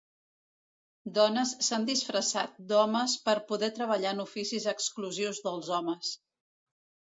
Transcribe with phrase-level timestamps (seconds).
[1.17, 6.19] Dones s'han disfressat d'homes per poder treballar en oficis exclusius dels homes.